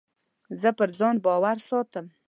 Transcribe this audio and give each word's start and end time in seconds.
زه 0.61 0.69
پر 0.77 0.89
ځان 0.99 1.15
پام 1.23 1.57
ساتم. 1.69 2.05